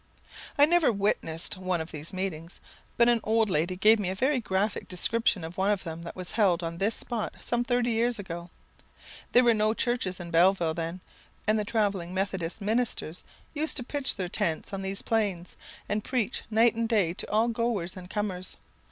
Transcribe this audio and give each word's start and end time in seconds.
I 0.57 0.65
never 0.65 0.91
witnessed 0.91 1.57
one 1.57 1.79
of 1.79 1.91
these 1.91 2.11
meetings, 2.11 2.59
but 2.97 3.07
an 3.07 3.19
old 3.23 3.51
lady 3.51 3.75
gave 3.75 3.99
me 3.99 4.09
a 4.09 4.15
very 4.15 4.39
graphic 4.39 4.87
description 4.87 5.43
of 5.43 5.59
one 5.59 5.69
of 5.69 5.83
them 5.83 6.01
that 6.01 6.15
was 6.15 6.31
held 6.31 6.63
on 6.63 6.79
this 6.79 6.95
spot 6.95 7.35
some 7.39 7.63
thirty 7.63 7.91
years 7.91 8.17
ago. 8.17 8.49
There 9.33 9.43
were 9.43 9.53
no 9.53 9.75
churches 9.75 10.19
in 10.19 10.31
Belleville 10.31 10.73
then, 10.73 11.01
and 11.45 11.59
the 11.59 11.63
travelling 11.65 12.15
Methodist 12.15 12.61
ministers 12.61 13.23
used 13.53 13.77
to 13.77 13.83
pitch 13.83 14.15
their 14.15 14.27
tents 14.27 14.73
on 14.73 14.81
these 14.81 15.03
plains, 15.03 15.55
and 15.87 16.03
preach 16.03 16.45
night 16.49 16.73
and 16.73 16.89
day 16.89 17.13
to 17.13 17.29
all 17.29 17.47
goers 17.49 17.95
and 17.95 18.09
comers. 18.09 18.55